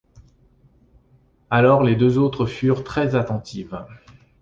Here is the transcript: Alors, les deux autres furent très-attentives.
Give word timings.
Alors, 1.51 1.83
les 1.83 1.95
deux 1.95 2.17
autres 2.17 2.47
furent 2.47 2.83
très-attentives. 2.83 3.85